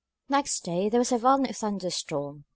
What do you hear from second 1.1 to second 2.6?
a violent thunder storm.